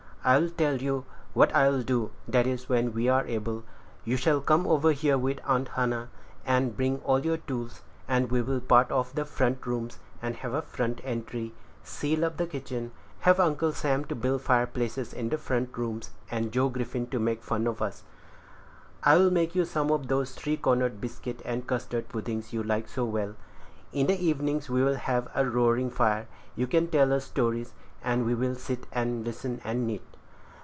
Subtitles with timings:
[0.23, 3.63] I'll tell you what we'll do (that is, when we are able);
[4.05, 6.09] you shall come over here with Aunt Hannah,
[6.45, 10.61] and bring all your tools, and we'll part off the front rooms, and have a
[10.61, 12.91] front entry, ceil up the kitchen,
[13.21, 17.41] have Uncle Sam to build fireplaces in the front rooms, and Joe Griffin to make
[17.41, 18.03] fun for us.
[19.03, 23.05] I'll make you some of those three cornered biscuit and custard puddings you like so
[23.05, 23.35] well.
[23.91, 27.73] In the evenings we'll have a roaring fire; you can tell stories,
[28.03, 30.01] and we will sit and listen, and knit.